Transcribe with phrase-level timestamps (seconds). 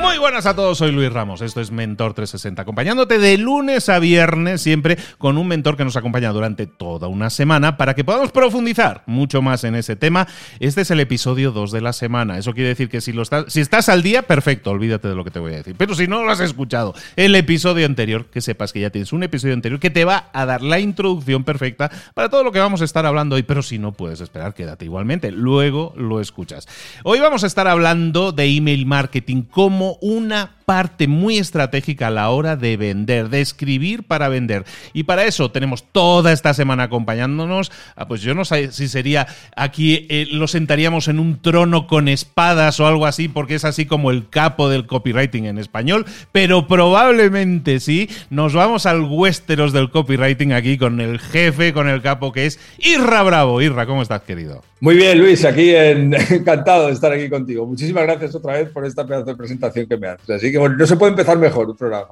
[0.00, 3.98] Muy buenas a todos, soy Luis Ramos, esto es Mentor 360, acompañándote de lunes a
[3.98, 8.30] viernes, siempre con un mentor que nos acompaña durante toda una semana para que podamos
[8.30, 10.28] profundizar mucho más en ese tema.
[10.60, 13.52] Este es el episodio 2 de la semana, eso quiere decir que si, lo estás,
[13.52, 15.74] si estás al día, perfecto, olvídate de lo que te voy a decir.
[15.76, 19.24] Pero si no lo has escuchado, el episodio anterior, que sepas que ya tienes un
[19.24, 22.82] episodio anterior que te va a dar la introducción perfecta para todo lo que vamos
[22.82, 26.68] a estar hablando hoy, pero si no puedes esperar, quédate igualmente, luego lo escuchas.
[27.02, 32.28] Hoy vamos a estar hablando de email marketing, cómo una parte muy estratégica a la
[32.28, 34.66] hora de vender, de escribir para vender.
[34.92, 37.72] Y para eso tenemos toda esta semana acompañándonos.
[37.96, 39.26] Ah, pues yo no sé si sería
[39.56, 43.86] aquí eh, lo sentaríamos en un trono con espadas o algo así, porque es así
[43.86, 48.10] como el capo del copywriting en español, pero probablemente sí.
[48.28, 52.60] Nos vamos al Westeros del copywriting aquí con el jefe, con el capo que es
[52.78, 53.62] Irra Bravo.
[53.62, 54.62] Irra, ¿cómo estás, querido?
[54.80, 57.66] Muy bien, Luis, aquí encantado de estar aquí contigo.
[57.66, 60.30] Muchísimas gracias otra vez por esta pedazo de presentación que me haces.
[60.30, 62.08] Así que bueno, no se puede empezar mejor un programa.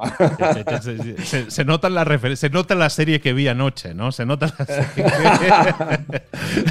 [1.49, 4.13] Se, nota la se nota la serie que vi anoche, ¿no?
[4.13, 5.05] Se nota la serie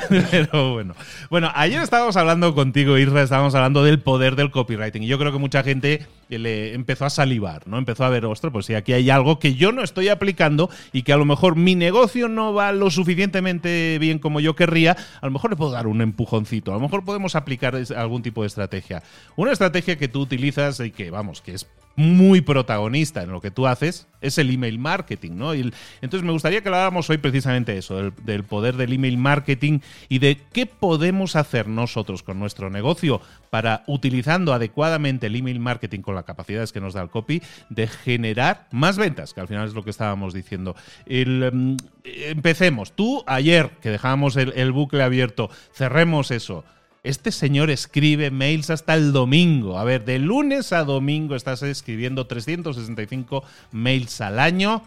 [0.31, 0.95] Pero bueno.
[1.29, 5.03] Bueno, ayer estábamos hablando contigo, Isra, estábamos hablando del poder del copywriting.
[5.03, 7.77] Y yo creo que mucha gente le empezó a salivar, ¿no?
[7.77, 11.03] Empezó a ver, ostras, pues si aquí hay algo que yo no estoy aplicando y
[11.03, 15.25] que a lo mejor mi negocio no va lo suficientemente bien como yo querría, a
[15.25, 16.71] lo mejor le puedo dar un empujoncito.
[16.71, 19.03] A lo mejor podemos aplicar algún tipo de estrategia.
[19.35, 23.51] Una estrategia que tú utilizas y que, vamos, que es muy protagonista en lo que
[23.51, 25.53] tú haces es el email marketing, ¿no?
[25.53, 29.79] entonces me gustaría que habláramos hoy precisamente eso, del, poder del email marketing
[30.09, 36.01] y de qué podemos hacer nosotros con nuestro negocio para, utilizando adecuadamente el email marketing
[36.01, 39.67] con las capacidades que nos da el copy, de generar más ventas, que al final
[39.67, 40.75] es lo que estábamos diciendo.
[41.05, 42.93] Mm, empecemos.
[42.93, 46.65] Tú ayer, que dejábamos el bucle abierto, cerremos eso.
[47.05, 49.77] Este señor escribe mails hasta el domingo.
[49.77, 54.81] A ver, de lunes a domingo estás escribiendo 365 mails al año.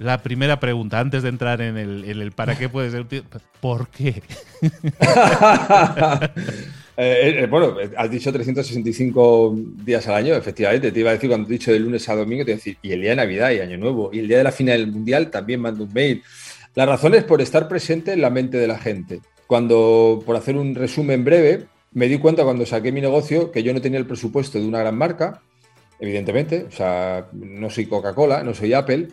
[0.00, 3.06] La primera pregunta, antes de entrar en el, para qué puede ser
[3.60, 4.22] ¿por qué?
[6.98, 9.54] Eh, eh, bueno, has dicho 365
[9.84, 10.90] días al año, efectivamente.
[10.90, 12.78] Te iba a decir cuando he dicho de lunes a domingo, te iba a decir,
[12.80, 14.92] y el día de Navidad y Año Nuevo, y el día de la final del
[14.92, 16.22] Mundial también mando un mail.
[16.74, 20.56] La razón es por estar presente en la mente de la gente cuando, por hacer
[20.56, 24.06] un resumen breve, me di cuenta cuando saqué mi negocio que yo no tenía el
[24.06, 25.42] presupuesto de una gran marca,
[25.98, 29.08] evidentemente, o sea, no soy Coca-Cola, no soy Apple,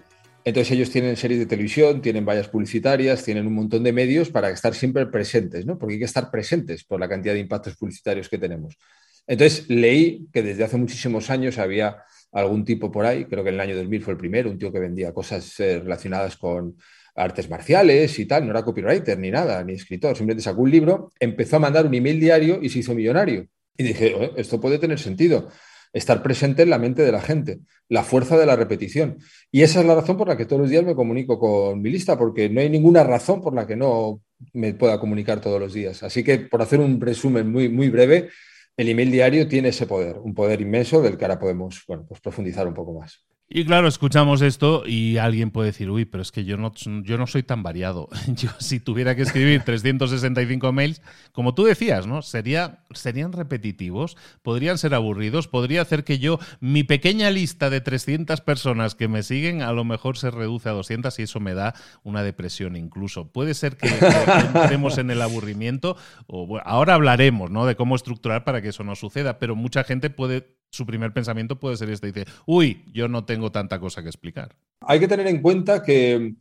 [0.46, 4.50] entonces ellos tienen series de televisión, tienen vallas publicitarias, tienen un montón de medios para
[4.50, 5.78] estar siempre presentes, ¿no?
[5.78, 8.78] Porque hay que estar presentes por la cantidad de impactos publicitarios que tenemos.
[9.26, 12.04] Entonces leí que desde hace muchísimos años había
[12.34, 14.72] algún tipo por ahí, creo que en el año 2000 fue el primero, un tío
[14.72, 16.76] que vendía cosas eh, relacionadas con
[17.16, 21.12] artes marciales y tal, no era copywriter ni nada, ni escritor, simplemente sacó un libro,
[21.20, 23.48] empezó a mandar un email diario y se hizo millonario.
[23.78, 25.50] Y dije, esto puede tener sentido,
[25.94, 29.20] estar presente en la mente de la gente, la fuerza de la repetición.
[29.52, 31.92] Y esa es la razón por la que todos los días me comunico con mi
[31.92, 34.22] lista, porque no hay ninguna razón por la que no
[34.54, 36.02] me pueda comunicar todos los días.
[36.02, 38.30] Así que, por hacer un resumen muy, muy breve,
[38.78, 42.22] el email diario tiene ese poder, un poder inmenso del que ahora podemos bueno, pues
[42.22, 43.26] profundizar un poco más.
[43.50, 46.74] Y claro, escuchamos esto y alguien puede decir, uy, pero es que yo no,
[47.04, 48.10] yo no soy tan variado.
[48.28, 51.02] Yo si tuviera que escribir 365 mails,
[51.34, 52.22] como tú decías, ¿no?
[52.22, 58.42] Sería, serían repetitivos, podrían ser aburridos, podría hacer que yo, mi pequeña lista de 300
[58.42, 61.76] personas que me siguen, a lo mejor se reduce a 200 y eso me da
[62.04, 63.32] una depresión incluso.
[63.32, 63.88] Puede ser que,
[64.56, 65.96] entremos en el aburrimiento,
[66.28, 67.66] o ahora hablaremos, ¿no?
[67.66, 71.60] De cómo estructurar para que eso no suceda, pero mucha gente puede su primer pensamiento
[71.60, 74.56] puede ser este, dice, uy, yo no tengo tanta cosa que explicar.
[74.82, 76.34] Hay que tener en cuenta que,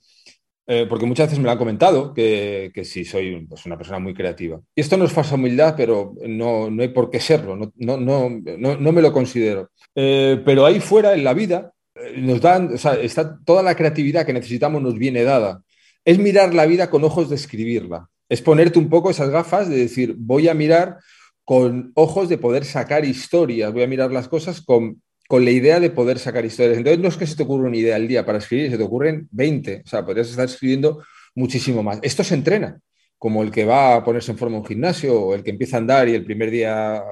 [0.67, 3.99] eh, porque muchas veces me lo han comentado, que, que sí, soy pues, una persona
[3.99, 4.59] muy creativa.
[4.75, 7.99] Y esto no es falsa humildad, pero no, no hay por qué serlo, no, no,
[7.99, 9.71] no, no me lo considero.
[9.95, 13.75] Eh, pero ahí fuera, en la vida, eh, nos dan, o sea, está toda la
[13.75, 15.63] creatividad que necesitamos nos viene dada.
[16.07, 18.09] Es mirar la vida con ojos de escribirla.
[18.31, 20.97] Es ponerte un poco esas gafas de decir, voy a mirar
[21.45, 25.81] con ojos de poder sacar historias, voy a mirar las cosas con, con la idea
[25.81, 26.79] de poder sacar historias.
[26.79, 28.85] Entonces no es que se te ocurra una idea al día para escribir, se te
[28.85, 31.03] ocurren 20, o sea, podrías estar escribiendo
[31.35, 31.99] muchísimo más.
[32.03, 32.79] Esto se entrena,
[33.19, 35.81] como el que va a ponerse en forma un gimnasio o el que empieza a
[35.81, 37.03] andar y el primer día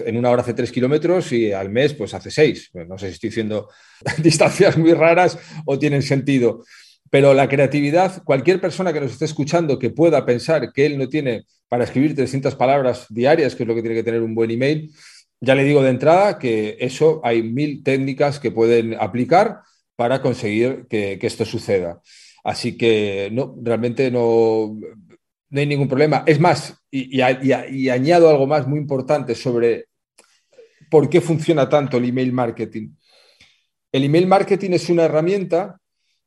[0.00, 2.70] en una hora hace tres kilómetros y al mes pues hace seis.
[2.74, 3.68] No sé si estoy diciendo
[4.18, 6.64] distancias muy raras o tienen sentido.
[7.10, 11.08] Pero la creatividad, cualquier persona que nos esté escuchando que pueda pensar que él no
[11.08, 14.50] tiene para escribir 300 palabras diarias, que es lo que tiene que tener un buen
[14.50, 14.92] email,
[15.40, 19.60] ya le digo de entrada que eso hay mil técnicas que pueden aplicar
[19.96, 22.00] para conseguir que, esto suceda.
[22.44, 24.78] Así que no, realmente no,
[25.48, 26.22] no hay ningún problema.
[26.26, 29.86] Es más, y, y, añado algo más muy importante sobre
[30.90, 32.90] por qué funciona tanto el email marketing.
[33.92, 35.79] El email marketing es una herramienta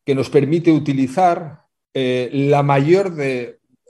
[0.06, 1.64] que nos permite utilizar
[1.94, 3.14] eh, la mayor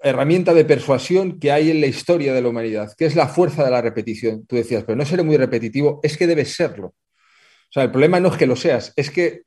[0.03, 3.63] herramienta de persuasión que hay en la historia de la humanidad, que es la fuerza
[3.63, 4.45] de la repetición.
[4.45, 6.87] Tú decías, pero no seré muy repetitivo, es que debes serlo.
[6.87, 9.43] O sea, el problema no es que lo seas, es que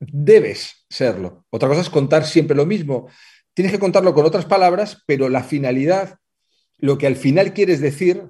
[0.00, 1.46] debes serlo.
[1.50, 3.08] Otra cosa es contar siempre lo mismo.
[3.54, 6.18] Tienes que contarlo con otras palabras, pero la finalidad,
[6.78, 8.24] lo que al final quieres decir,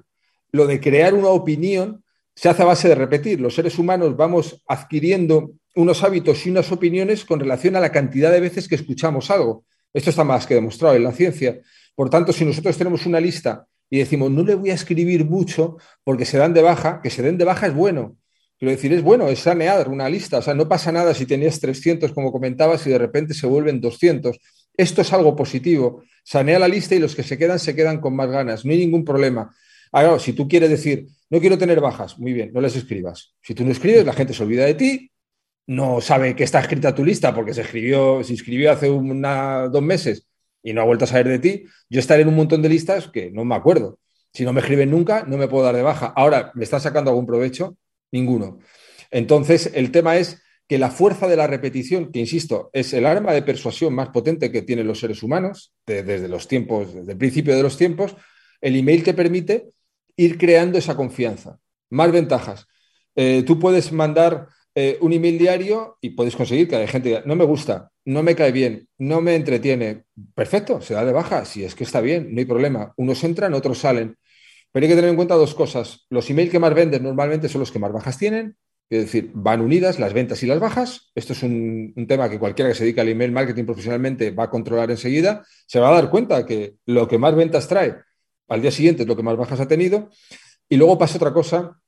[0.51, 2.02] lo de crear una opinión,
[2.35, 3.39] se hace a base de repetir.
[3.39, 8.31] Los seres humanos vamos adquiriendo unos hábitos y unas opiniones con relación a la cantidad
[8.31, 9.65] de veces que escuchamos algo.
[9.93, 11.59] Esto está más que demostrado en la ciencia.
[11.95, 15.77] Por tanto, si nosotros tenemos una lista y decimos, no le voy a escribir mucho
[16.03, 18.17] porque se dan de baja, que se den de baja es bueno.
[18.57, 20.37] Quiero decir, es bueno, es sanear una lista.
[20.37, 23.81] O sea, no pasa nada si tenías 300, como comentabas, y de repente se vuelven
[23.81, 24.39] 200.
[24.75, 26.03] Esto es algo positivo.
[26.23, 28.65] Sanea la lista y los que se quedan se quedan con más ganas.
[28.65, 29.53] No hay ningún problema.
[29.91, 33.33] Ahora, si tú quieres decir, no quiero tener bajas, muy bien, no las escribas.
[33.41, 35.09] Si tú no escribes, la gente se olvida de ti
[35.67, 39.81] no sabe que está escrita tu lista porque se escribió, se inscribió hace una, dos
[39.81, 40.27] meses
[40.61, 43.07] y no ha vuelto a saber de ti, yo estaré en un montón de listas
[43.07, 43.99] que no me acuerdo.
[44.33, 46.13] Si no me escriben nunca, no me puedo dar de baja.
[46.15, 47.77] Ahora, ¿me está sacando algún provecho?
[48.11, 48.59] Ninguno.
[49.11, 53.33] Entonces, el tema es que la fuerza de la repetición, que insisto, es el arma
[53.33, 57.55] de persuasión más potente que tienen los seres humanos desde los tiempos, desde el principio
[57.55, 58.15] de los tiempos,
[58.61, 59.72] el email te permite
[60.15, 61.59] ir creando esa confianza.
[61.89, 62.67] Más ventajas.
[63.15, 67.23] Eh, tú puedes mandar eh, un email diario y puedes conseguir que haya gente diga,
[67.25, 70.05] no me gusta, no me cae bien, no me entretiene.
[70.33, 72.93] Perfecto, se da de baja, si es que está bien, no hay problema.
[72.97, 74.17] Unos entran, otros salen.
[74.71, 76.05] Pero hay que tener en cuenta dos cosas.
[76.09, 78.57] Los emails que más venden normalmente son los que más bajas tienen,
[78.89, 81.11] es decir, van unidas las ventas y las bajas.
[81.13, 84.45] Esto es un, un, tema que cualquiera que se dedica al email marketing profesionalmente va
[84.45, 85.45] a controlar enseguida.
[85.67, 87.95] Se va a dar cuenta que lo que más ventas trae
[88.47, 90.09] al día siguiente es lo que más bajas ha tenido.
[90.69, 91.79] Y luego pasa otra cosa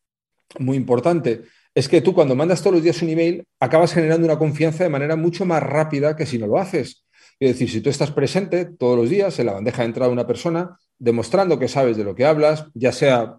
[0.59, 1.43] muy importante
[1.75, 4.89] es que tú cuando mandas todos los días un email acabas generando una confianza de
[4.89, 7.05] manera mucho más rápida que si no lo haces.
[7.37, 10.13] Es decir, si tú estás presente todos los días en la bandeja de entrada de
[10.13, 13.37] una persona, demostrando que sabes de lo que hablas, ya sea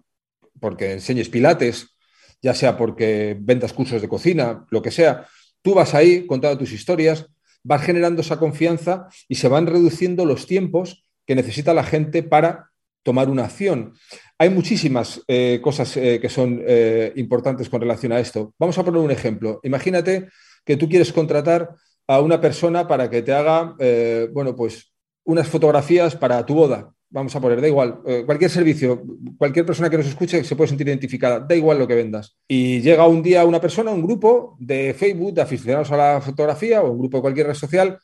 [0.59, 1.97] porque enseñes pilates,
[2.39, 5.25] ya sea porque vendas cursos de cocina, lo que sea,
[5.63, 7.25] tú vas ahí contando tus historias,
[7.63, 12.69] vas generando esa confianza y se van reduciendo los tiempos que necesita la gente para
[13.07, 13.93] tomar una acción.
[14.37, 18.53] Hay muchísimas eh, cosas eh, que son eh, importantes con relación a esto.
[18.59, 19.61] Vamos a poner un ejemplo.
[19.63, 20.27] Imagínate
[20.65, 21.73] que tú quieres contratar
[22.05, 23.75] a una persona para que te haga,
[24.33, 24.91] bueno, pues
[25.23, 26.93] unas fotografías para tu boda.
[27.09, 29.01] Vamos a poner, da igual, cualquier servicio,
[29.37, 32.37] cualquier persona que nos escuche se puede sentir identificada, da igual lo que vendas.
[32.47, 36.81] Y llega un día una persona, un grupo de Facebook, de aficionados a la fotografía
[36.81, 37.99] o un grupo de cualquier red social,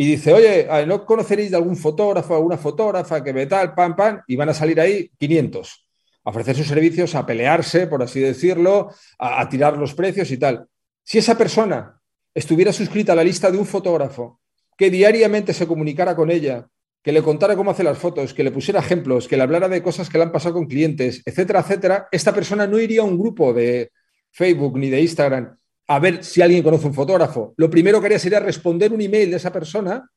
[0.00, 4.22] y dice, oye, ¿no conoceréis de algún fotógrafo, alguna fotógrafa que ve tal, pam, pam?
[4.28, 5.88] Y van a salir ahí 500
[6.24, 10.68] a ofrecer sus servicios, a pelearse, por así decirlo, a, tirar los precios y tal.
[11.02, 12.00] Si esa persona
[12.32, 14.40] estuviera suscrita a la lista de un fotógrafo
[14.76, 16.68] que diariamente se comunicara con ella,
[17.02, 19.82] que le contara cómo hace las fotos, que le pusiera ejemplos, que le hablara de
[19.82, 23.18] cosas que le han pasado con clientes, etcétera, etcétera, esta persona no iría a un
[23.18, 23.90] grupo de
[24.30, 25.57] Facebook ni de Instagram
[25.88, 27.54] a ver si alguien conoce un fotógrafo.
[27.56, 30.08] Lo primero que haría sería responder un email de esa persona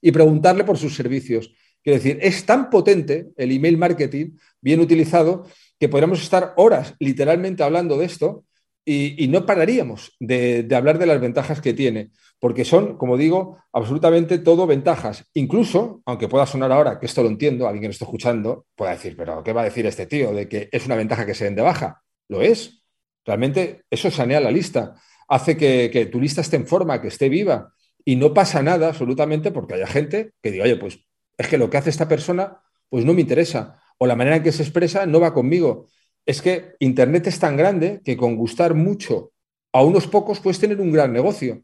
[0.00, 1.52] y preguntarle por sus servicios.
[1.82, 5.46] Quiero decir, es tan potente el email marketing, bien utilizado,
[5.78, 8.44] que podríamos estar horas literalmente hablando de esto
[8.84, 14.38] y, no pararíamos de, hablar de las ventajas que tiene, porque son, como digo, absolutamente
[14.38, 15.26] todo ventajas.
[15.34, 18.92] Incluso, aunque pueda sonar ahora, que esto lo entiendo, alguien que lo está escuchando pueda
[18.92, 21.44] decir, pero ¿qué va a decir este tío de que es una ventaja que se
[21.44, 22.02] den de baja?
[22.28, 22.82] Lo es.
[23.26, 24.94] Realmente eso sanea la lista
[25.28, 27.72] hace que, tu lista esté en forma, que esté viva.
[28.04, 30.98] Y no pasa nada absolutamente porque haya gente que diga, oye, pues
[31.36, 32.58] es que lo que hace esta persona,
[32.88, 33.80] pues no me interesa.
[33.98, 35.86] O la manera en que se expresa no va conmigo.
[36.24, 39.32] Es que Internet es tan grande que con gustar mucho
[39.72, 41.62] a unos pocos puedes tener un gran negocio.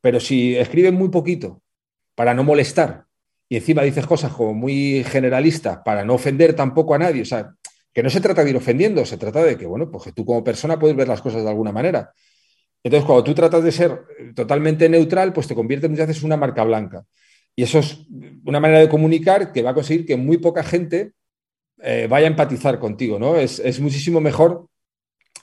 [0.00, 1.62] Pero si escriben muy poquito
[2.14, 3.04] para no molestar
[3.48, 7.54] y encima dices cosas como muy generalistas para no ofender tampoco a nadie, o sea,
[7.92, 10.24] que no se trata de ir ofendiendo, se trata de que, bueno, pues que tú
[10.24, 12.12] como persona puedes ver las cosas de alguna manera.
[12.82, 16.36] Entonces, cuando tú tratas de ser totalmente neutral, pues te convierte muchas veces en una
[16.36, 17.04] marca blanca.
[17.54, 17.98] Y eso es
[18.44, 21.12] una manera de comunicar que va a conseguir que muy poca gente
[21.80, 23.36] eh, vaya a empatizar contigo, ¿no?
[23.36, 24.68] Es, muchísimo mejor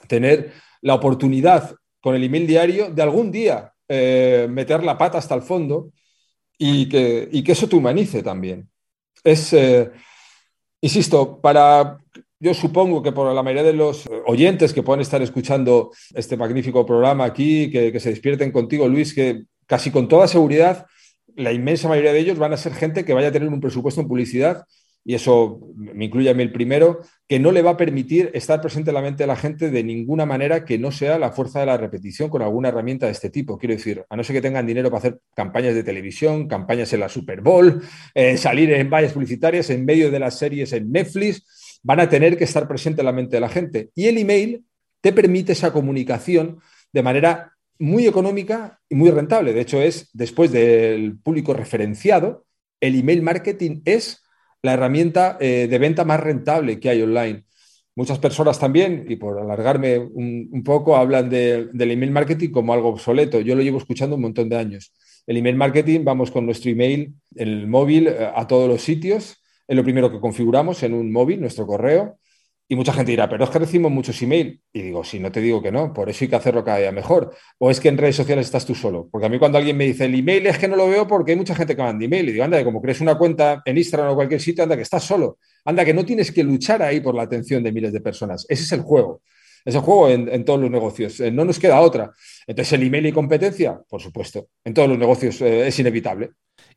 [0.08, 5.36] tener la oportunidad con el email diario de algún día eh, meter la pata hasta
[5.36, 5.91] el fondo
[6.58, 8.69] y que, eso te humanice también.
[9.24, 9.91] Es, eh,
[10.81, 12.00] insisto, para
[12.39, 16.86] yo supongo que por la mayoría de los oyentes que puedan estar escuchando este magnífico
[16.86, 20.86] programa aquí, que, se despierten contigo, Luis, que casi con toda seguridad
[21.36, 24.01] la inmensa mayoría de ellos van a ser gente que vaya a tener un presupuesto
[24.01, 24.65] en publicidad
[25.05, 28.62] y eso me incluye a mí el primero, que no le va a permitir estar
[28.62, 31.62] presente en la mente de la gente de ninguna manera que no sea la fuerza
[31.62, 33.58] de la repetición con alguna herramienta de este tipo.
[33.58, 37.00] Quiero decir, a no ser que tengan dinero para hacer campañas de televisión, campañas en
[37.00, 37.81] la Super Bowl,
[38.13, 41.43] eh, salir en vallas publicitarias en medio de las series en Netflix,
[41.84, 43.90] van a tener que estar presente en la mente de la gente.
[43.96, 44.66] Y el email
[45.02, 46.60] te permite esa comunicación
[46.92, 49.54] de manera muy económica y muy rentable.
[49.54, 52.46] De hecho, es después del público referenciado,
[52.82, 54.24] el email marketing es
[54.62, 57.46] la herramienta eh, de venta más rentable que hay online.
[57.96, 63.42] Muchas personas también, y por alargarme un, poco, hablan del email marketing como algo obsoleto.
[63.42, 64.94] Yo lo llevo escuchando un montón de años.
[65.28, 69.76] El email marketing, vamos con nuestro email el móvil eh, a todos los sitios es
[69.76, 72.18] lo primero que configuramos en un móvil, nuestro correo.
[72.68, 74.60] Y mucha gente dirá, pero es que recibimos muchos email.
[74.74, 76.92] Y digo, sí, no te digo que no, por eso hay que hacerlo cada día
[76.92, 77.36] mejor.
[77.60, 79.08] O es que en redes sociales estás tú solo.
[79.12, 81.34] Porque a mí cuando alguien me dice, el email es que no lo veo porque
[81.34, 82.30] hay mucha gente que manda email.
[82.30, 85.04] Y digo, anda, como crees una cuenta en Instagram o cualquier sitio, anda, que estás
[85.04, 85.38] solo.
[85.66, 88.48] Anda, que no tienes que luchar ahí por la atención de miles de personas.
[88.50, 89.22] Ese es el juego.
[89.64, 91.20] Es el juego en, todos los negocios.
[91.20, 92.12] Eh, no nos queda otra.
[92.48, 94.48] Entonces, el email y competencia, por supuesto.
[94.64, 96.32] En todos los negocios eh, es inevitable.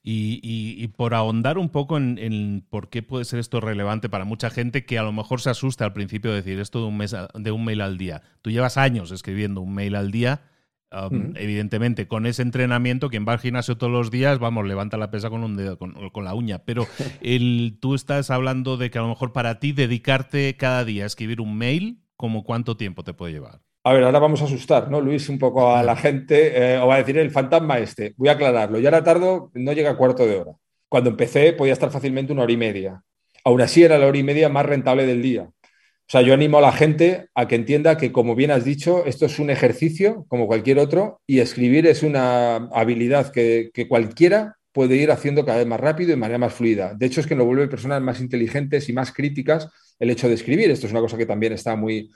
[0.04, 4.84] Y, por ahondar un poco en, por qué puede ser esto relevante para mucha gente
[4.84, 7.52] que a lo mejor se asusta al principio de decir esto de un, mes, de
[7.52, 8.22] un mail al día.
[8.42, 10.42] Tú llevas años escribiendo un mail al día.
[10.90, 15.10] Um, evidentemente, con ese entrenamiento, quien va al gimnasio todos los días, vamos, levanta la
[15.10, 15.94] pesa con un dedo, con,
[16.24, 16.64] la uña.
[16.64, 16.86] Pero
[17.22, 21.06] el, tú estás hablando de que a lo mejor para ti dedicarte cada día a
[21.06, 23.62] escribir un mail, ¿como cuánto tiempo te puede llevar?
[23.84, 25.28] A ver, ahora vamos a asustar, ¿no, Luis?
[25.28, 28.14] Un poco a la gente, eh, o va a decir el fantasma este.
[28.16, 28.78] Voy a aclararlo.
[28.78, 30.52] Ya ahora tardo, no llega a cuarto de hora.
[30.88, 33.02] Cuando empecé podía estar fácilmente una hora y media.
[33.44, 35.42] Aún así era la hora y media más rentable del día.
[35.42, 39.04] O sea, yo animo a la gente a que entienda que, como bien has dicho,
[39.04, 44.58] esto es un ejercicio como cualquier otro y escribir es una habilidad que, que cualquiera
[44.72, 46.94] puede ir haciendo cada vez más rápido y de manera más fluida.
[46.94, 50.34] De hecho, es que lo vuelve personas más inteligentes y más críticas el hecho de
[50.34, 50.70] escribir.
[50.70, 52.10] Esto es una cosa que también está muy,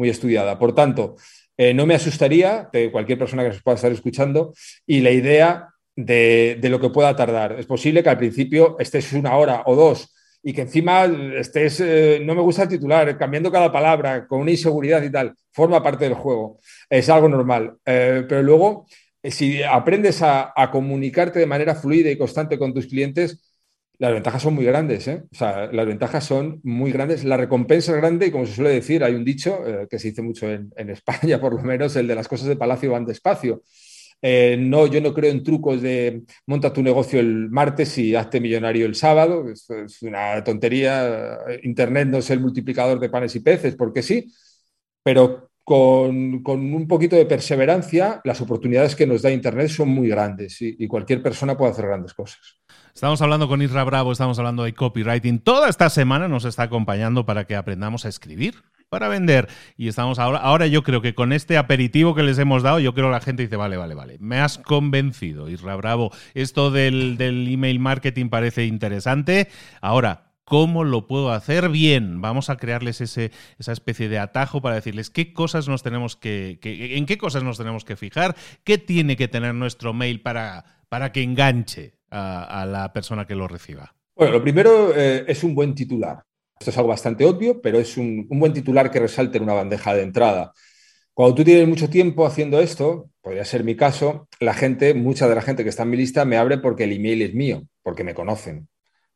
[0.00, 0.58] muy estudiada.
[0.58, 1.16] Por tanto,
[1.58, 4.54] eh, no me asustaría de cualquier persona que se pueda estar escuchando
[4.86, 7.56] y la idea de, lo que pueda tardar.
[7.58, 11.04] Es posible que al principio estés una hora o dos y que encima
[11.38, 15.34] estés, eh, no me gusta el titular, cambiando cada palabra con una inseguridad y tal,
[15.52, 16.58] forma parte del juego.
[16.88, 17.76] Es algo normal.
[17.84, 18.86] Eh, pero luego,
[19.22, 23.49] si aprendes a comunicarte de manera fluida y constante con tus clientes,
[24.00, 25.22] las ventajas son muy grandes, ¿eh?
[25.30, 27.22] O sea, las ventajas son muy grandes.
[27.22, 30.08] La recompensa es grande y como se suele decir, hay un dicho eh, que se
[30.08, 33.62] dice mucho en, España, por lo menos, el de las cosas de palacio van despacio.
[34.22, 38.40] Eh, no, yo no creo en trucos de monta tu negocio el martes y hazte
[38.40, 39.50] millonario el sábado.
[39.50, 41.38] Es, es una tontería.
[41.62, 44.32] Internet no es el multiplicador de panes y peces, porque sí,
[45.02, 46.42] pero con,
[46.74, 51.22] un poquito de perseverancia, las oportunidades que nos da Internet son muy grandes y, cualquier
[51.22, 52.59] persona puede hacer grandes cosas.
[52.94, 55.38] Estamos hablando con Isra Bravo, estamos hablando de copywriting.
[55.38, 58.56] Toda esta semana nos está acompañando para que aprendamos a escribir,
[58.88, 59.48] para vender.
[59.76, 62.92] Y estamos ahora, ahora yo creo que con este aperitivo que les hemos dado, yo
[62.92, 66.10] creo que la gente dice, vale, vale, vale, me has convencido, Isra Bravo.
[66.34, 69.48] Esto del, email marketing parece interesante.
[69.80, 72.20] Ahora, ¿Cómo lo puedo hacer bien?
[72.20, 73.30] Vamos a crearles ese,
[73.60, 77.56] esa especie de atajo para decirles qué cosas nos tenemos que, en qué cosas nos
[77.56, 82.92] tenemos que fijar, qué tiene que tener nuestro mail para, para que enganche a, la
[82.92, 83.94] persona que lo reciba.
[84.14, 86.22] Bueno, lo primero eh, es un buen titular.
[86.58, 89.54] Esto es algo bastante obvio, pero es un, un buen titular que resalte en una
[89.54, 90.52] bandeja de entrada.
[91.14, 95.34] Cuando tú tienes mucho tiempo haciendo esto, podría ser mi caso, la gente, mucha de
[95.34, 98.04] la gente que está en mi lista me abre porque el email es mío, porque
[98.04, 98.68] me conocen.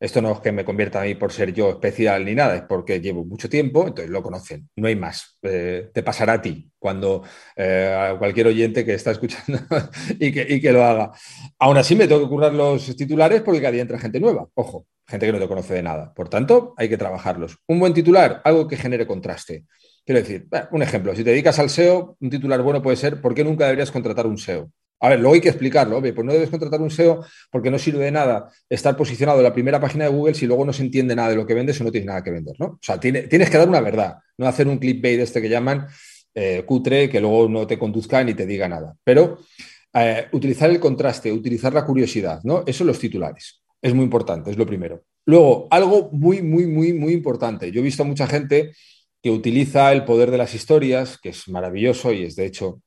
[0.04, 2.62] Esto no es que me convierta a mí por ser yo especial ni nada, es
[2.64, 5.38] porque llevo mucho tiempo, entonces lo conocen, no hay más.
[5.40, 7.22] Eh, te pasará a ti cuando
[7.56, 9.60] eh, a cualquier oyente que está escuchando
[10.20, 10.30] y,
[10.60, 11.12] que, lo haga.
[11.58, 14.86] Aún así me tengo que currar los titulares porque cada día entra gente nueva, ojo,
[15.06, 16.12] gente que no te conoce de nada.
[16.12, 17.56] Por tanto, hay que trabajarlos.
[17.66, 19.64] Un buen titular, algo que genere contraste.
[20.04, 23.34] Quiero decir, un ejemplo, si te dedicas al SEO, un titular bueno puede ser ¿por
[23.34, 24.70] qué nunca deberías contratar un SEO?
[25.04, 28.06] A ver, luego hay que explicarlo, pues no debes contratar un SEO porque no sirve
[28.06, 31.14] de nada estar posicionado en la primera página de Google si luego no se entiende
[31.14, 32.66] nada de lo que vendes o no tienes nada que vender, ¿no?
[32.66, 35.86] O sea, tienes que dar una verdad, no hacer un clickbait este que llaman
[36.34, 38.96] eh, cutre que luego no te conduzca ni te diga nada.
[39.04, 39.40] Pero
[39.92, 42.64] eh, utilizar el contraste, utilizar la curiosidad, ¿no?
[42.66, 43.62] Eso son los titulares.
[43.82, 45.02] Es muy importante, es lo primero.
[45.26, 47.70] Luego, algo muy, muy, muy, muy importante.
[47.70, 48.72] Yo he visto a mucha gente
[49.22, 52.80] que utiliza el poder de las historias, que es maravilloso y es de hecho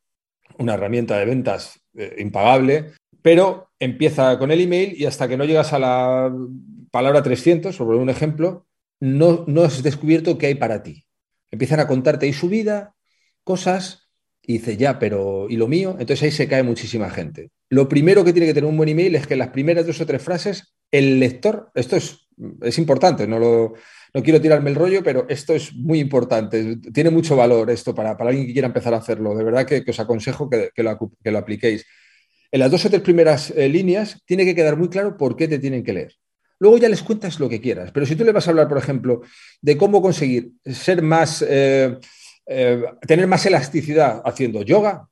[0.57, 5.45] una herramienta de ventas eh, impagable, pero empieza con el email y hasta que no
[5.45, 6.33] llegas a la
[6.91, 8.65] palabra 300, sobre un ejemplo,
[8.99, 11.05] no, no has descubierto qué hay para ti.
[11.51, 12.95] Empiezan a contarte ahí su vida,
[13.43, 14.09] cosas,
[14.41, 15.97] y dice, ya, pero ¿y lo mío?
[15.99, 17.51] Entonces ahí se cae muchísima gente.
[17.69, 20.05] Lo primero que tiene que tener un buen email es que las primeras dos o
[20.05, 22.29] tres frases, el lector, esto es,
[22.61, 23.73] es importante, no lo,
[24.17, 26.77] no quiero tirarme el rollo, pero esto es muy importante.
[26.91, 29.36] Tiene mucho valor esto para, alguien que quiera empezar a hacerlo.
[29.36, 31.86] De verdad que, os aconsejo que, lo, apliquéis.
[32.51, 35.47] En las dos o tres primeras eh, líneas tiene que quedar muy claro por qué
[35.47, 36.15] te tienen que leer.
[36.58, 37.91] Luego ya les cuentas lo que quieras.
[37.91, 39.21] Pero si tú le vas a hablar, por ejemplo,
[39.62, 41.95] de cómo conseguir ser más, eh,
[42.47, 45.08] eh, tener más elasticidad haciendo yoga,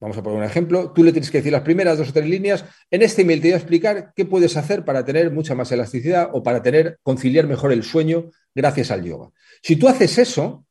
[0.00, 0.92] Vamos a poner un ejemplo.
[0.92, 2.64] Tú le tienes que decir las primeras dos o tres líneas.
[2.90, 6.30] En este email te voy a explicar qué puedes hacer para tener mucha más elasticidad
[6.32, 9.28] o para tener, conciliar mejor el sueño gracias al yoga.
[9.62, 10.64] Si tú haces eso,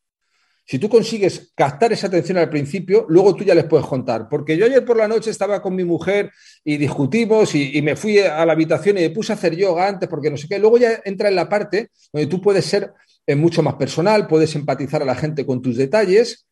[0.66, 4.28] si tú consigues captar esa atención al principio, luego tú ya les puedes contar.
[4.28, 6.32] Porque yo ayer por la noche estaba con mi mujer
[6.64, 10.10] y discutimos y, me fui a la habitación y me puse a hacer yoga antes
[10.10, 10.58] porque no sé qué.
[10.58, 12.94] Luego ya entra en la parte donde tú puedes ser
[13.28, 16.48] eh, mucho más personal, puedes empatizar a la gente con tus detalles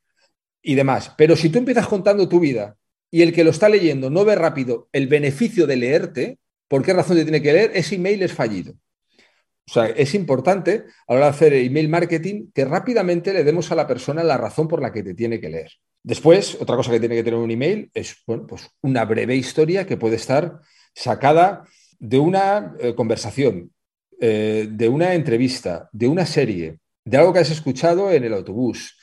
[0.68, 1.14] y demás.
[1.18, 2.76] Pero si tú empiezas contando tu vida
[3.10, 6.92] y el que lo está leyendo no ve rápido el beneficio de leerte, ¿por qué
[6.92, 7.72] razón te tiene que leer?
[7.74, 8.74] Ese email es fallido.
[9.70, 13.72] O sea, es importante a la hora de hacer email marketing que rápidamente le demos
[13.72, 15.72] a la persona la razón por la que te tiene que leer.
[16.04, 19.88] Después, otra cosa que tiene que tener un email es bueno, pues una breve historia
[19.88, 20.60] que puede estar
[20.94, 21.64] sacada
[21.98, 23.72] de una eh, conversación,
[24.20, 28.97] eh, de una entrevista, de una serie, de algo que has escuchado en el autobús,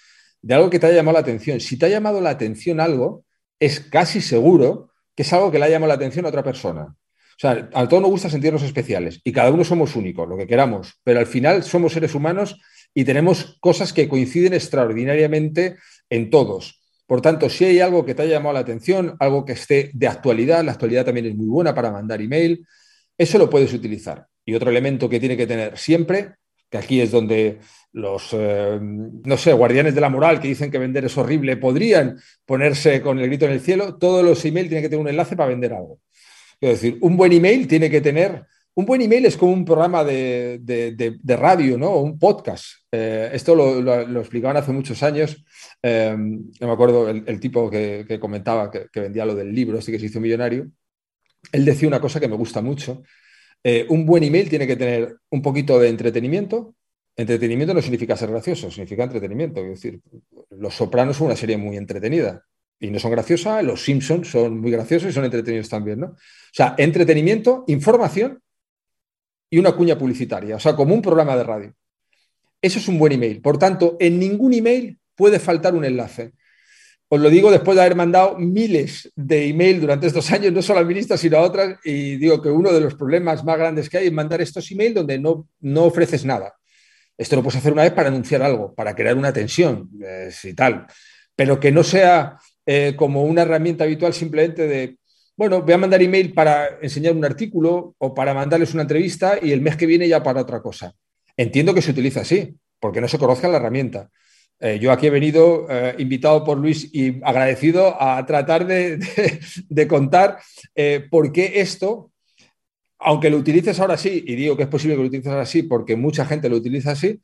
[0.45, 1.59] de algo que te haya llamado la atención.
[1.59, 3.25] Si te ha llamado la atención algo,
[3.59, 6.83] es casi seguro que es algo que le ha llamado la atención a otra persona.
[6.83, 10.47] O sea, a todos nos gusta sentirnos especiales y cada uno somos únicos, lo que
[10.47, 12.61] queramos, pero al final somos seres humanos
[12.93, 15.79] y tenemos cosas que coinciden extraordinariamente
[16.11, 16.83] en todos.
[17.07, 20.09] Por tanto, si hay algo que te haya llamado la atención, algo que esté de
[20.09, 22.67] actualidad, la actualidad también es muy buena para mandar email,
[23.17, 24.27] eso lo puedes utilizar.
[24.45, 26.35] Y otro elemento que tiene que tener siempre,
[26.75, 27.61] que aquí es donde
[27.93, 32.19] los, eh, no sé, guardianes de la moral que dicen que vender es horrible, podrían
[32.45, 35.37] ponerse con el grito en el cielo, todos los emails tienen que tener un enlace
[35.37, 36.01] para vender algo.
[36.61, 40.03] Es decir, un buen email tiene que tener, un buen email es como un programa
[40.03, 41.99] de, de, radio, ¿no?
[41.99, 42.65] Un podcast.
[42.91, 45.45] Eh, esto lo, explicaban hace muchos años.
[45.81, 50.01] No me acuerdo el, tipo que, que comentaba que, vendía lo del libro, así que
[50.01, 50.67] se hizo millonario.
[51.53, 53.05] Él decía una cosa que me gusta mucho.
[53.89, 56.75] Un buen email tiene que tener un poquito de entretenimiento,
[57.17, 59.61] Entretenimiento no significa ser gracioso, significa entretenimiento.
[59.61, 60.01] Es decir,
[60.51, 62.45] Los Sopranos son una serie muy entretenida
[62.81, 66.07] y no son graciosas, Los Simpsons son muy graciosos y son entretenidos también, ¿no?
[66.09, 66.17] O
[66.53, 68.43] sea, entretenimiento, información
[69.49, 71.75] y una cuña publicitaria, o sea, como un programa de radio.
[72.61, 73.41] Eso es un buen email.
[73.41, 76.33] Por tanto, en ningún email puede faltar un enlace.
[77.15, 80.81] Os lo digo después de haber mandado miles de email durante estos años, no solo
[80.81, 83.99] a ministras, sino a otras, y digo que uno de los problemas más grandes que
[83.99, 86.57] hay es mandar estos emails donde no, no ofreces nada.
[87.17, 89.89] Esto lo puedes hacer una vez para anunciar algo, para crear una tensión
[90.43, 90.89] y tal.
[91.37, 94.99] pero que no sea eh, como una herramienta habitual simplemente de,
[95.37, 99.53] bueno, voy a mandar email para enseñar un artículo o para mandarles una entrevista y
[99.53, 100.93] el mes que viene ya para otra cosa.
[101.37, 104.11] Entiendo que se utiliza así, porque no se conozca la herramienta.
[104.65, 108.99] Eh, yo aquí he venido eh, invitado por Luis y agradecido a tratar de,
[109.89, 110.39] contar
[111.11, 112.11] por qué esto,
[112.99, 115.63] aunque lo utilices ahora sí, y digo que es posible que lo utilices ahora sí
[115.65, 117.21] porque mucha gente lo utiliza así,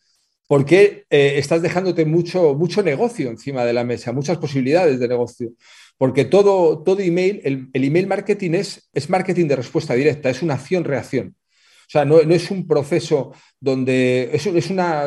[0.51, 5.53] porque eh, estás dejándote mucho, mucho negocio encima de la mesa, muchas posibilidades de negocio.
[5.97, 10.55] Porque todo, todo email, el, email marketing es, es marketing de respuesta directa, es una
[10.55, 11.37] acción-reacción.
[11.37, 15.07] O sea, no, es un proceso donde es, una,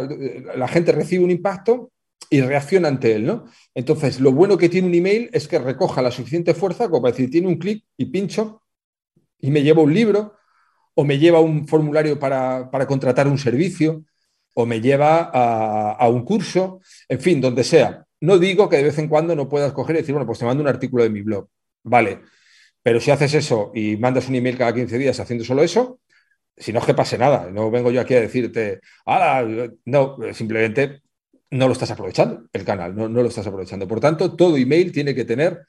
[0.55, 1.91] la gente recibe un impacto
[2.33, 3.45] y reacciona ante él, ¿no?
[3.75, 7.11] Entonces, lo bueno que tiene un email es que recoja la suficiente fuerza como para
[7.11, 8.63] decir, tiene un clic y pincho
[9.39, 10.33] y me lleva un libro
[10.95, 14.03] o me lleva un formulario para, para contratar un servicio
[14.55, 18.03] o me lleva a, un curso, en fin, donde sea.
[18.19, 20.45] No digo que de vez en cuando no puedas coger y decir, bueno, pues te
[20.45, 21.47] mando un artículo de mi blog.
[21.83, 22.21] Vale,
[22.81, 25.99] pero si haces eso y mandas un email cada 15 días haciendo solo eso,
[26.57, 29.43] si no es que pase nada, no vengo yo aquí a decirte, ah,
[29.85, 31.02] no, simplemente
[31.53, 33.87] no lo estás aprovechando, el canal, no, no lo estás aprovechando.
[33.87, 35.61] Por tanto, todo email tiene que tener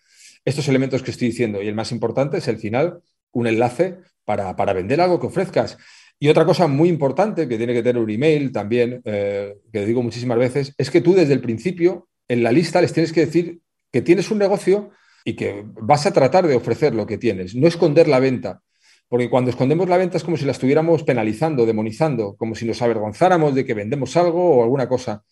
[0.45, 3.01] estos elementos que estoy diciendo y el más importante es el final,
[3.33, 5.77] un enlace para, para vender algo que ofrezcas.
[6.19, 10.03] Y otra cosa muy importante que tiene que tener un email también, eh, que digo
[10.03, 13.61] muchísimas veces, es que tú desde el principio en la lista les tienes que decir
[13.93, 14.91] que tienes un negocio
[15.25, 18.63] y que vas a tratar de ofrecer lo que tienes, no esconder la venta.
[19.09, 22.81] Porque cuando escondemos la venta es como si la estuviéramos penalizando, demonizando, como si nos
[22.81, 25.23] avergonzáramos de que vendemos algo o alguna cosa.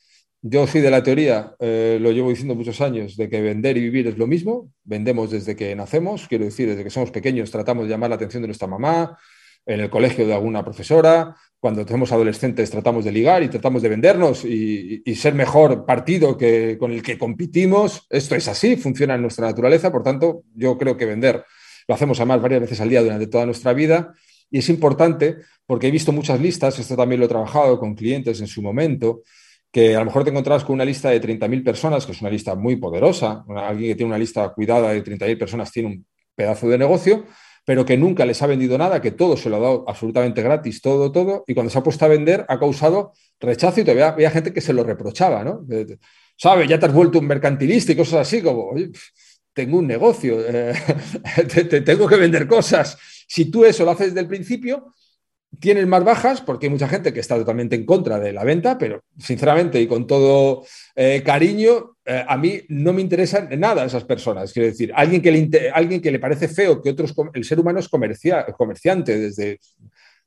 [0.44, 3.80] Yo soy de la teoría, eh, lo llevo diciendo muchos años, de que vender y
[3.80, 4.72] vivir es lo mismo.
[4.82, 8.42] Vendemos desde que nacemos, quiero decir, desde que somos pequeños tratamos de llamar la atención
[8.42, 9.16] de nuestra mamá,
[9.64, 13.88] en el colegio de alguna profesora, cuando somos adolescentes tratamos de ligar y tratamos de
[13.88, 18.04] vendernos y, ser mejor partido que con el que compitimos.
[18.10, 21.44] Esto es así, funciona en nuestra naturaleza, por tanto, yo creo que vender
[21.86, 24.12] lo hacemos además varias veces al día durante toda nuestra vida
[24.50, 28.40] y es importante porque he visto muchas listas, esto también lo he trabajado con clientes
[28.40, 29.22] en su momento,
[29.72, 32.30] que a lo mejor te encontrabas con una lista de 30.000 personas, que es una
[32.30, 36.68] lista muy poderosa, alguien que tiene una lista cuidada de 30.000 personas tiene un pedazo
[36.68, 37.24] de negocio,
[37.64, 40.82] pero que nunca les ha vendido nada, que todo se lo ha dado absolutamente gratis,
[40.82, 44.30] todo, todo, y cuando se ha puesto a vender ha causado rechazo y todavía había
[44.30, 45.64] gente que se lo reprochaba, ¿no?
[46.36, 46.68] ¿Sabes?
[46.68, 48.74] Ya te has vuelto un mercantilista y cosas así, como,
[49.52, 50.74] tengo un negocio, eh,
[51.48, 52.98] te, tengo que vender cosas.
[53.26, 54.92] Si tú eso lo haces desde el principio,
[55.58, 58.78] tienes más bajas porque hay mucha gente que está totalmente en contra de la venta,
[58.78, 64.04] pero sinceramente y con todo eh, cariño, eh, a mí no me interesan nada esas
[64.04, 64.52] personas.
[64.52, 67.78] Quiero decir, alguien que le, alguien que le parece feo que otros, el ser humano
[67.78, 69.60] es comerciante desde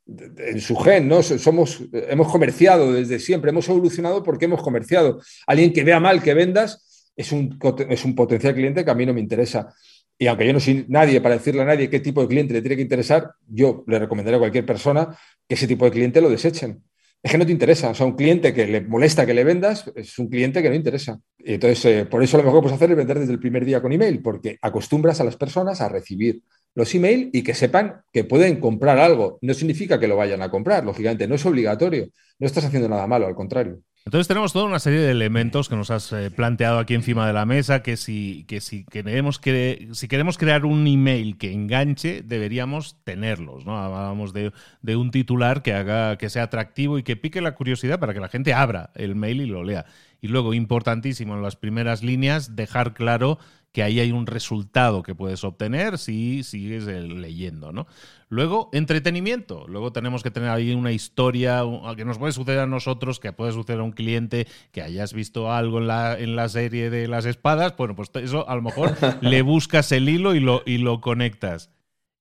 [0.07, 1.23] en su gen, ¿no?
[1.23, 5.19] Somos, hemos comerciado desde siempre, hemos evolucionado porque hemos comerciado.
[5.47, 7.57] Alguien que vea mal que vendas es un,
[7.89, 9.73] es un potencial cliente que a mí no me interesa.
[10.17, 12.61] Y aunque yo no soy nadie para decirle a nadie qué tipo de cliente le
[12.61, 16.29] tiene que interesar, yo le recomendaría a cualquier persona que ese tipo de cliente lo
[16.29, 16.83] desechen.
[17.21, 17.89] Es que no te interesa.
[17.89, 20.75] O sea, un cliente que le molesta que le vendas es un cliente que no
[20.75, 21.19] interesa.
[21.39, 23.65] Y entonces, eh, por eso lo mejor que puedes hacer es vender desde el primer
[23.65, 26.43] día con email, porque acostumbras a las personas a recibir
[26.75, 29.39] los email y que sepan que pueden comprar algo.
[29.41, 32.09] No significa que lo vayan a comprar, lógicamente, no es obligatorio.
[32.37, 33.79] No estás haciendo nada malo, al contrario.
[34.07, 37.33] Entonces tenemos toda una serie de elementos que nos has eh, planteado aquí encima de
[37.33, 42.21] la mesa, que si, que si queremos que, si queremos crear un email que enganche,
[42.21, 43.79] deberíamos tenerlos, ¿no?
[43.79, 47.99] Hablábamos de, de, un titular que haga, que sea atractivo y que pique la curiosidad
[47.99, 49.87] para que la gente abra el mail y lo lea.
[50.21, 53.39] Y luego, importantísimo en las primeras líneas, dejar claro
[53.75, 57.87] que ahí hay un resultado que puedes obtener si sigues leyendo, ¿no?
[58.29, 59.65] Luego, entretenimiento.
[59.67, 61.61] Luego tenemos que tener ahí una historia
[61.97, 65.51] que nos puede suceder a nosotros, que puede suceder a un cliente, que hayas visto
[65.51, 67.75] algo en la, en la serie de las espadas.
[67.75, 71.69] Bueno, pues eso a lo mejor le buscas el hilo y lo, y lo conectas.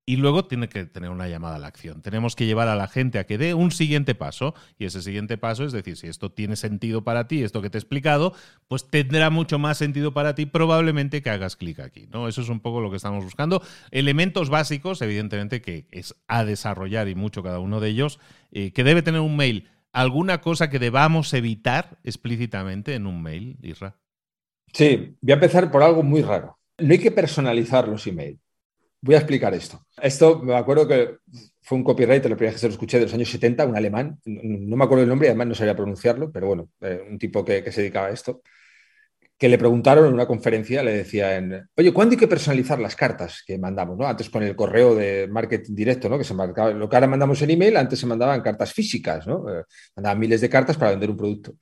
[0.07, 2.03] Y luego tiene que tener una llamada a la acción.
[2.03, 4.55] Tenemos que llevar a la gente a que dé un siguiente paso.
[4.79, 7.79] Y ese siguiente paso es decir, si esto tiene sentido para ti, esto que te
[7.79, 8.35] he explicado,
[8.69, 12.07] pues tendrá mucho más sentido para ti probablemente que hagas clic aquí.
[12.13, 12.29] ¿no?
[12.29, 13.63] Eso es un poco lo que estamos buscando.
[13.91, 18.21] Elementos básicos, evidentemente, que es a desarrollar y mucho cada uno de ellos,
[18.53, 19.71] eh, que debe tener un mail.
[19.95, 23.97] ¿Alguna cosa que debamos evitar explícitamente en un mail, Isra?
[24.73, 26.59] Sí, voy a empezar por algo muy raro.
[26.79, 28.44] No hay que personalizar los emails.
[29.05, 29.85] Voy a explicar esto.
[30.01, 31.19] Esto me acuerdo que
[31.61, 33.77] fue un copywriter, la primera vez que se lo escuché de los años 70, un
[33.77, 37.19] alemán, no me acuerdo el nombre y además no sabía pronunciarlo, pero bueno, eh, un
[37.19, 38.41] tipo que, se dedicaba a esto,
[39.37, 43.43] que le preguntaron en una conferencia, le decían, oye, ¿cuándo hay que personalizar las cartas
[43.47, 43.99] que mandamos?
[43.99, 44.07] ¿no?
[44.07, 46.17] Antes con el correo de marketing directo, ¿no?
[46.17, 49.45] que se marcaba, lo que ahora mandamos en email, antes se mandaban cartas físicas, ¿no?
[49.51, 49.65] Eh,
[49.97, 51.53] mandaban miles de cartas para vender un producto.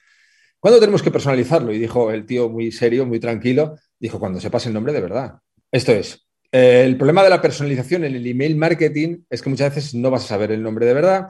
[0.61, 1.72] ¿Cuándo tenemos que personalizarlo?
[1.72, 5.35] Y dijo el tío muy serio, muy tranquilo, dijo, cuando sepas el nombre de verdad.
[5.72, 9.74] Esto es, eh, el problema de la personalización en el email marketing es que muchas
[9.74, 11.28] veces no vas a saber el nombre de verdad.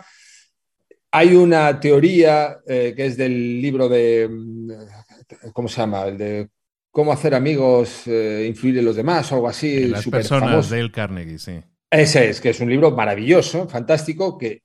[1.12, 4.72] Hay una teoría eh, que es del libro de, mm,
[5.52, 6.06] ¿cómo se llama?
[6.06, 6.48] El de
[6.90, 9.87] cómo hacer amigos, eh, influir en los demás o algo así.
[9.87, 11.61] Las personas del Carnegie, sí.
[11.88, 14.62] Ese es, que es un libro maravilloso, fantástico, que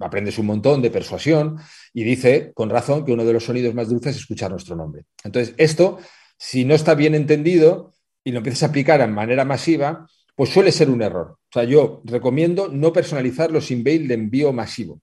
[0.00, 1.56] aprendes un montón de persuasión
[1.94, 5.04] y dice, con razón, que uno de los sonidos más dulces es escuchar nuestro nombre.
[5.22, 5.98] Entonces, esto,
[6.36, 7.92] si no está bien entendido,
[8.28, 11.30] y lo empiezas a aplicar en manera masiva, pues suele ser un error.
[11.30, 15.00] O sea, yo recomiendo no personalizar los emails de envío masivo.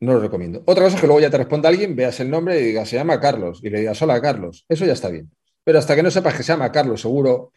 [0.00, 0.64] No lo recomiendo.
[0.66, 2.96] Otra cosa es que luego ya te responda alguien, veas el nombre y digas, se
[2.96, 4.64] llama Carlos, y le digas, hola Carlos.
[4.68, 5.30] Eso ya está bien.
[5.62, 7.52] Pero hasta que no sepas que se llama Carlos, seguro,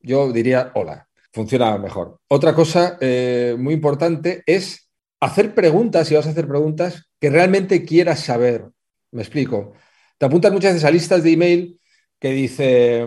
[0.00, 1.08] yo diría, hola.
[1.32, 2.20] Funciona mejor.
[2.28, 4.88] Otra cosa eh, muy importante es
[5.18, 8.66] hacer preguntas, si vas a hacer preguntas, que realmente quieras saber.
[9.10, 9.72] Me explico.
[10.16, 11.80] Te apuntas muchas veces a listas de email
[12.24, 13.06] que dice,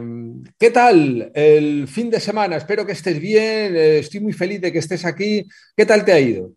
[0.59, 2.55] ¿qué tal el fin de semana?
[2.55, 5.43] Espero que estés bien, eh, estoy muy feliz de que estés aquí,
[5.75, 6.51] ¿qué tal te ha ido?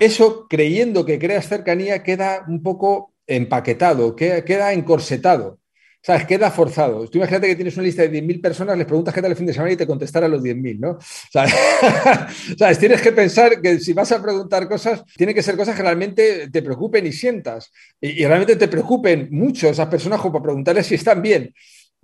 [0.00, 5.60] Eso, creyendo que creas cercanía, queda un poco empaquetado, queda encorsetado.
[6.02, 6.26] ¿Sabes?
[6.26, 7.08] Queda forzado.
[7.08, 9.46] Tú imagínate que tienes una lista de 10.000 personas, les preguntas qué tal el fin
[9.46, 10.98] de semana y te contestarán los 10.000, ¿no?
[12.58, 12.78] ¿Sabes?
[12.78, 16.50] Tienes que pensar que si vas a preguntar cosas, tiene que ser cosas que realmente
[16.50, 17.72] te preocupen y sientas.
[17.98, 21.54] Y, y realmente te preocupen mucho esas personas como para preguntarles si están bien.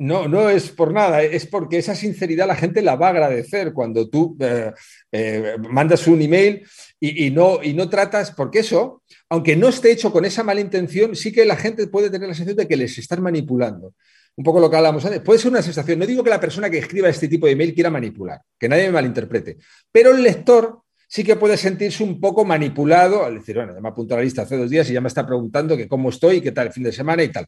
[0.01, 3.75] No, no es por nada, es porque esa sinceridad la gente la va a agradecer
[3.75, 4.73] cuando tú eh,
[5.13, 6.67] eh, mandas un email
[6.99, 11.15] y, no, y no tratas, porque eso, aunque no esté hecho con esa mala intención,
[11.15, 13.93] sí que la gente puede tener la sensación de que les están manipulando.
[14.37, 15.21] Un poco lo que hablamos antes.
[15.21, 17.75] Puede ser una sensación, no digo que la persona que escriba este tipo de email
[17.75, 19.59] quiera manipular, que nadie me malinterprete,
[19.93, 20.81] pero el lector
[21.11, 24.25] sí que puede sentirse un poco manipulado al decir, bueno, ya me apuntado a la
[24.25, 26.73] lista hace dos días y ya me está preguntando que cómo estoy, qué tal el
[26.73, 27.47] fin de semana y tal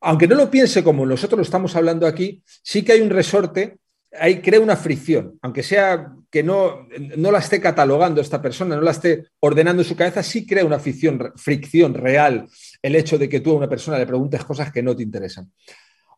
[0.00, 3.78] aunque no lo piense como nosotros lo estamos hablando aquí, sí que hay un resorte,
[4.18, 8.82] ahí crea una fricción, aunque sea que no, no la esté catalogando esta persona, no
[8.82, 12.46] la esté ordenando en su cabeza, sí crea una fricción, fricción real
[12.82, 15.52] el hecho de que tú a una persona le preguntes cosas que no te interesan.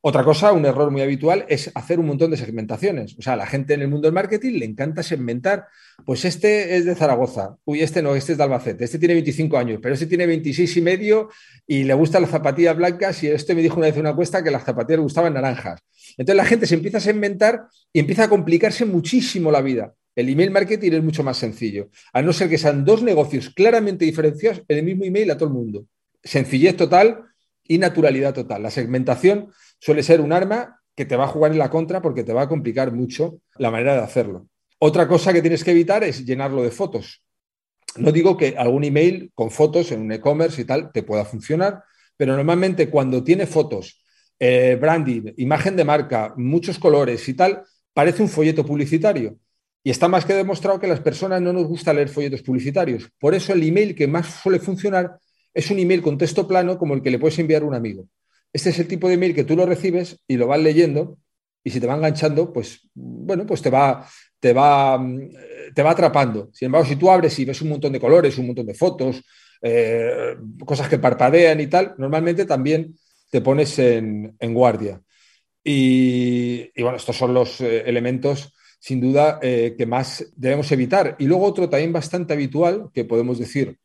[0.05, 3.15] Otra cosa, un error muy habitual, es hacer un montón de segmentaciones.
[3.21, 5.69] O sea, a la gente en el mundo del marketing le encanta segmentar.
[6.05, 9.57] Pues este es de Zaragoza, uy, este no, este es de Albacete, este tiene 25
[9.57, 11.29] años, pero este tiene 26 y medio
[11.69, 14.43] y le gustan las zapatillas blancas y este me dijo una vez en una encuesta
[14.43, 15.79] que las zapatillas le gustaban naranjas.
[16.19, 19.95] Entonces la gente se empieza a segmentar y empieza a complicarse muchísimo la vida.
[20.17, 24.05] El email marketing es mucho más sencillo, a no ser que sean dos negocios claramente
[24.05, 25.87] diferenciados en el mismo email a todo el mundo.
[26.25, 27.32] Sencillez total
[27.64, 28.62] y naturalidad total.
[28.62, 32.25] La segmentación suele ser un arma que te va a jugar en la contra porque
[32.25, 34.48] te va a complicar mucho la manera de hacerlo.
[34.79, 37.22] Otra cosa que tienes que evitar es llenarlo de fotos.
[37.96, 41.85] No digo que algún email con fotos en un e-commerce y tal te pueda funcionar,
[42.16, 44.03] pero normalmente cuando tiene fotos,
[44.38, 49.38] eh, branding, imagen de marca, muchos colores y tal, parece un folleto publicitario.
[49.85, 53.09] Y está más que demostrado que las personas no nos gusta leer folletos publicitarios.
[53.18, 55.18] Por eso el email que más suele funcionar
[55.55, 58.07] es un email con texto plano como el que le puedes enviar a un amigo.
[58.53, 61.19] Este es el tipo de email que tú lo recibes y lo vas leyendo
[61.65, 64.07] y si te va enganchando, pues bueno, pues te va,
[64.41, 65.31] te va, mm,
[65.75, 66.51] te va atrapando.
[66.53, 69.23] Sin embargo, si tú abres y ves un montón de colores, un montón de fotos,
[69.62, 72.97] eh, cosas que parpadean y tal, normalmente también
[73.31, 75.01] te pones en, guardia.
[75.65, 81.15] Y, bueno, estos son los eh, elementos sin duda eh, que más debemos evitar.
[81.19, 83.79] Y luego otro también bastante habitual que podemos decir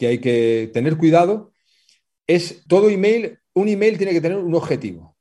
[0.00, 1.52] que hay que tener cuidado
[2.26, 5.16] es todo email un email tiene que tener un objetivo.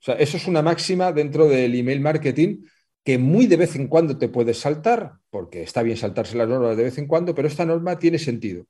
[0.00, 2.64] O sea, eso es una máxima dentro del email marketing
[3.04, 6.76] que muy de vez en cuando te puedes saltar, porque está bien saltarse las normas
[6.76, 8.66] de vez en cuando, pero esta norma tiene sentido.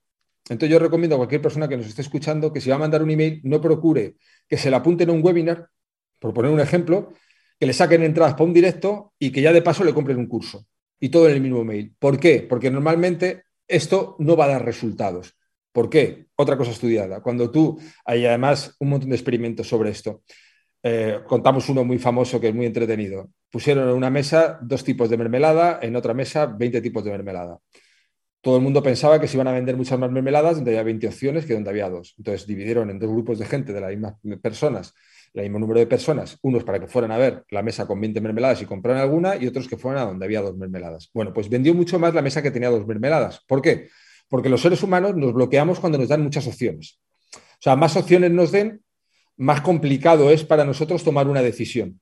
[0.47, 3.03] Entonces yo recomiendo a cualquier persona que nos esté escuchando que si va a mandar
[3.03, 4.15] un email, no procure
[4.47, 5.69] que se le apunte en un webinar,
[6.19, 7.13] por poner un ejemplo,
[7.59, 10.27] que le saquen entradas para un directo y que ya de paso le compren un
[10.27, 10.65] curso.
[10.99, 11.93] Y todo en el mismo mail.
[11.99, 12.45] ¿Por qué?
[12.47, 15.35] Porque normalmente esto no va a dar resultados.
[15.79, 16.25] ¿Por qué?
[16.35, 17.21] Otra cosa estudiada.
[17.21, 20.23] Cuando tú, hay además un montón de experimentos sobre esto.
[20.83, 23.29] Eh, contamos uno muy famoso que es muy entretenido.
[23.49, 27.59] Pusieron en una mesa dos tipos de mermelada, en otra mesa 20 tipos de mermelada.
[28.41, 31.07] Todo el mundo pensaba que se iban a vender muchas más mermeladas donde había 20
[31.07, 32.13] opciones que donde había dos.
[32.17, 34.93] Entonces dividieron en dos grupos de gente de las mismas personas,
[35.33, 38.19] el mismo número de personas, unos para que fueran a ver la mesa con 20
[38.19, 41.09] mermeladas y compraran alguna y otros que fueran a donde había dos mermeladas.
[41.13, 43.39] Bueno, pues vendió mucho más la mesa que tenía dos mermeladas.
[43.47, 43.87] ¿Por qué?
[44.29, 46.99] Porque los seres humanos nos bloqueamos cuando nos dan muchas opciones.
[47.33, 48.81] O sea, más opciones nos den,
[49.35, 51.99] más complicado es para nosotros tomar una decisión.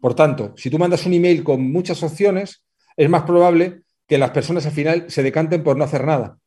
[0.00, 2.64] Por tanto, si tú mandas un email con muchas opciones,
[2.96, 6.38] es más probable que las personas al final se decanten por no hacer nada.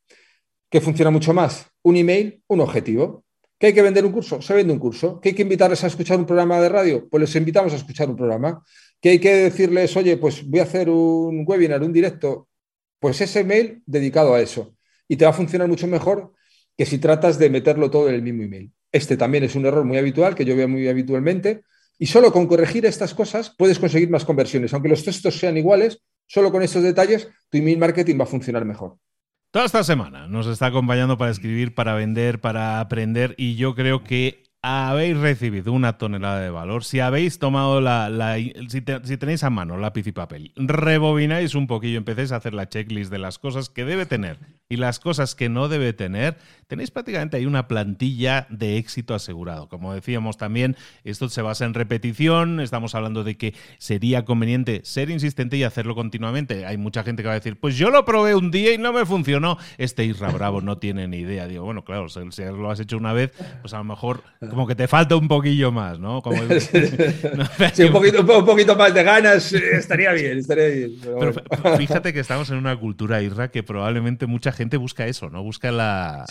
[0.70, 1.68] ¿Qué funciona mucho más?
[1.84, 3.24] Un email, un objetivo.
[3.60, 4.42] ¿Que hay que vender un curso?
[4.42, 5.22] Se vende un curso.
[5.22, 7.08] ¿Que hay que invitarles a escuchar un programa de radio?
[7.10, 8.64] Pues les invitamos a escuchar un programa.
[9.00, 12.50] ¿Que hay que decirles, oye, pues voy a hacer un webinar, un directo?
[13.00, 14.76] Pues ese mail dedicado a eso.
[15.14, 16.34] Y te va a funcionar mucho mejor
[16.76, 18.72] que si tratas de meterlo todo en el mismo email.
[18.92, 21.66] Este también es un error muy habitual, que yo veo muy habitualmente.
[22.00, 24.74] Y solo con corregir estas cosas puedes conseguir más conversiones.
[24.74, 28.66] Aunque los textos sean iguales, solo con estos detalles tu email marketing va a funcionar
[28.66, 28.98] mejor.
[29.52, 34.04] Toda esta semana nos está acompañando para escribir, para vender, para aprender y yo creo
[34.04, 38.38] que habéis recibido una tonelada de valor, si habéis tomado la,
[38.70, 43.12] si, tenéis a mano lápiz y papel, rebobináis un poquillo, empecéis a hacer la checklist
[43.12, 47.36] de las cosas que debe tener y las cosas que no debe tener, tenéis prácticamente
[47.36, 49.68] ahí una plantilla de éxito asegurado.
[49.68, 55.10] Como decíamos también, esto se basa en repetición, estamos hablando de que sería conveniente ser
[55.10, 56.66] insistente y hacerlo continuamente.
[56.66, 58.94] Hay mucha gente que va a decir, pues yo lo probé un día y no
[58.94, 59.58] me funcionó.
[59.78, 61.48] Este Isra Bravo no tiene ni idea.
[61.48, 64.76] Digo, bueno, claro, si lo has hecho una vez, pues a lo mejor como que
[64.76, 66.22] te falta un poquillo más, ¿no?
[66.22, 66.38] Como...
[67.74, 70.92] sí, un, poquito, un, poquito, más de ganas eh, estaría bien, estaría bien.
[71.02, 75.44] Pero, fíjate que estamos en una cultura, Irra, que probablemente mucha gente busca eso, ¿no?
[75.44, 76.26] Busca la,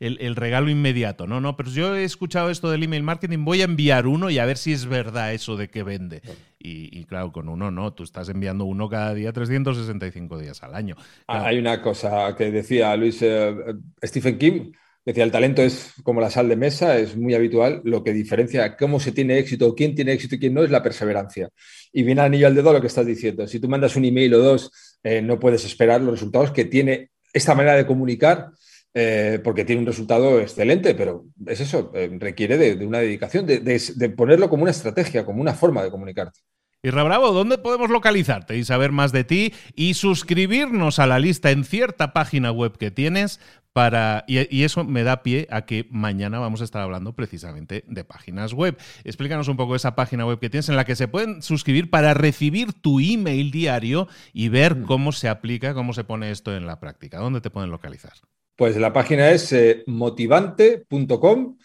[0.00, 1.40] el, regalo inmediato, ¿no?
[1.40, 4.44] No, pero yo he escuchado esto del email marketing, voy a enviar uno y a
[4.44, 6.22] ver si es verdad eso de que vende.
[6.60, 10.96] Y, claro, con uno no, tú estás enviando uno cada día 365 días al año.
[11.28, 13.54] Hay una cosa que decía Luis eh,
[14.02, 14.72] Stephen King
[15.08, 17.80] Decía, el talento es como la sal de mesa, es muy habitual.
[17.82, 20.82] Lo que diferencia cómo se tiene éxito, quién tiene éxito y quién no, es la
[20.82, 21.48] perseverancia.
[21.94, 23.46] Y viene anillo al dedo lo que estás diciendo.
[23.46, 24.70] Si tú mandas un email o dos,
[25.02, 28.50] eh, no puedes esperar los resultados que tiene esta manera de comunicar,
[28.92, 34.12] eh, porque tiene un resultado excelente, pero es eso, eh, requiere de, una dedicación, de
[34.14, 36.40] ponerlo como una estrategia, como una forma de comunicarte.
[36.80, 41.50] Irra Bravo, ¿dónde podemos localizarte y saber más de ti y suscribirnos a la lista
[41.50, 43.40] en cierta página web que tienes
[43.78, 48.02] para y, eso me da pie a que mañana vamos a estar hablando precisamente de
[48.02, 48.76] páginas web.
[49.04, 52.12] Explícanos un poco esa página web que tienes en la que se pueden suscribir para
[52.12, 54.86] recibir tu email diario y ver mm.
[54.86, 57.20] cómo se aplica, cómo se pone esto en la práctica.
[57.20, 58.14] ¿Dónde te pueden localizar?
[58.56, 61.56] Pues la página es eh, motivante.com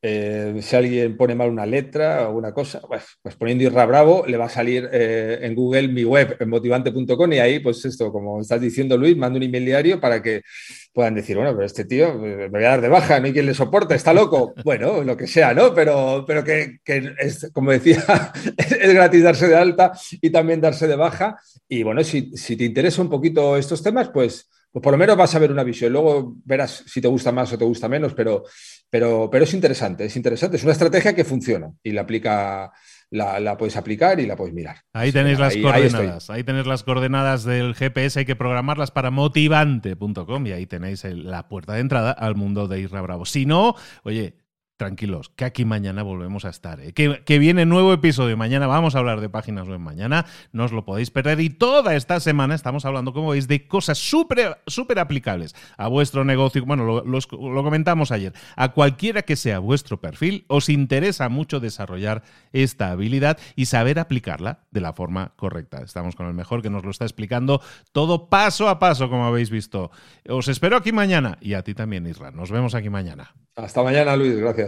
[0.00, 4.24] eh, si alguien pone mal una letra o una cosa, pues, pues poniendo Irra Bravo
[4.26, 8.12] le va a salir eh, en Google mi web, en motivante.com, y ahí, pues esto,
[8.12, 10.42] como estás diciendo Luis, mando un email diario para que
[10.92, 13.46] puedan decir, bueno, pero este tío me voy a dar de baja, no hay quien
[13.46, 14.54] le soporte, está loco.
[14.68, 15.74] Bueno, lo que sea, ¿no?
[15.74, 18.04] Pero, pero que, es, como decía,
[18.56, 21.38] es gratis darse de alta y también darse de baja.
[21.68, 25.16] Y bueno, si, si te interesa un poquito estos temas, pues pues por lo menos
[25.16, 25.92] vas a ver una visión.
[25.92, 28.44] Luego verás si te gusta más o te gusta menos, pero,
[28.90, 30.56] pero, pero es interesante, es interesante.
[30.56, 32.72] Es una estrategia que funciona y la aplica.
[33.10, 34.82] La, puedes aplicar y la puedes mirar.
[34.92, 36.28] Ahí tenéis las coordenadas.
[36.28, 38.18] Ahí, tenéis las coordenadas del GPS.
[38.18, 42.80] Hay que programarlas para motivante.com y ahí tenéis la puerta de entrada al mundo de
[42.80, 43.24] Isra Bravo.
[43.24, 44.36] Si no, oye,
[44.78, 46.80] tranquilos, que aquí mañana volvemos a estar.
[46.80, 46.94] ¿eh?
[46.94, 48.36] Que, viene nuevo episodio.
[48.36, 50.24] Mañana vamos a hablar de páginas web mañana.
[50.52, 51.40] No os lo podéis perder.
[51.40, 56.24] Y toda esta semana estamos hablando, como veis, de cosas súper super aplicables a vuestro
[56.24, 56.64] negocio.
[56.64, 58.32] Bueno, lo, lo, comentamos ayer.
[58.56, 64.60] A cualquiera que sea vuestro perfil, os interesa mucho desarrollar esta habilidad y saber aplicarla
[64.70, 65.82] de la forma correcta.
[65.82, 67.60] Estamos con el mejor que nos lo está explicando
[67.92, 69.90] todo paso a paso, como habéis visto.
[70.28, 72.30] Os espero aquí mañana y a ti también, Isra.
[72.30, 73.34] Nos vemos aquí mañana.
[73.56, 74.36] Hasta mañana, Luis.
[74.36, 74.67] Gracias.